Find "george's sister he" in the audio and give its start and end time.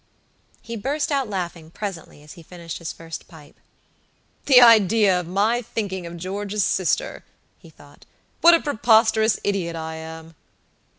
6.17-7.69